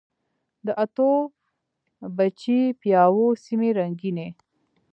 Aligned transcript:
د 0.65 0.67
اتو، 0.83 1.11
بچي، 2.17 2.59
پیتاو 2.81 3.27
سیمي 3.45 3.69
رنګیني 3.79 4.27